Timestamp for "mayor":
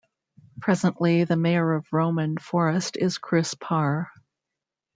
1.35-1.73